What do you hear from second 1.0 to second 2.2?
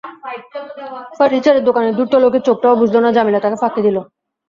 furniture দোকানের ধূর্ত